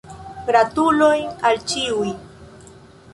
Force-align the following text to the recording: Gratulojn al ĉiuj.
Gratulojn 0.47 1.29
al 1.49 1.61
ĉiuj. 1.73 2.09